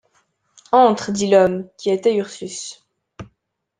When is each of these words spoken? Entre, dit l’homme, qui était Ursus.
Entre, 0.71 1.11
dit 1.11 1.27
l’homme, 1.29 1.69
qui 1.77 1.91
était 1.91 2.15
Ursus. 2.15 2.83